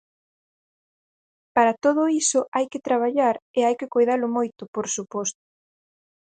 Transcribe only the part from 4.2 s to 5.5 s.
moito, por suposto.